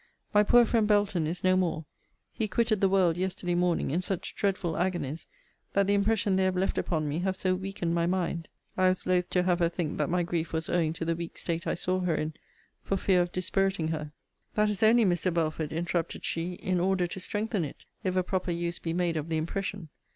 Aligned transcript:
My 0.33 0.41
poor 0.41 0.65
friend 0.65 0.87
Belton 0.87 1.27
is 1.27 1.43
no 1.43 1.55
more. 1.55 1.85
He 2.33 2.47
quitted 2.47 2.81
the 2.81 2.89
world 2.89 3.17
yesterday 3.17 3.53
morning 3.53 3.91
in 3.91 4.01
such 4.01 4.33
dreadful 4.33 4.75
agonies, 4.75 5.27
that 5.73 5.85
the 5.85 5.93
impression 5.93 6.35
they 6.37 6.43
have 6.45 6.55
left 6.57 6.79
upon 6.79 7.07
me 7.07 7.19
have 7.19 7.35
so 7.35 7.53
weakened 7.53 7.93
my 7.93 8.07
mind 8.07 8.47
I 8.75 8.89
was 8.89 9.05
loth 9.05 9.29
to 9.29 9.43
have 9.43 9.59
her 9.59 9.69
think 9.69 9.99
that 9.99 10.09
my 10.09 10.23
grief 10.23 10.53
was 10.53 10.69
owing 10.71 10.93
to 10.93 11.05
the 11.05 11.15
weak 11.15 11.37
state 11.37 11.67
I 11.67 11.75
saw 11.75 11.99
her 11.99 12.15
in, 12.15 12.33
for 12.83 12.97
fear 12.97 13.21
of 13.21 13.31
dispiriting 13.31 13.89
her. 13.89 14.11
That 14.55 14.69
is 14.71 14.81
only, 14.81 15.05
Mr. 15.05 15.31
Belford, 15.31 15.71
interrupted 15.71 16.25
she, 16.25 16.53
in 16.53 16.79
order 16.79 17.05
to 17.05 17.19
strengthen 17.19 17.63
it, 17.63 17.85
if 18.03 18.15
a 18.15 18.23
proper 18.23 18.49
use 18.49 18.79
be 18.79 18.93
made 18.93 19.17
of 19.17 19.29
the 19.29 19.37
impression. 19.37 19.89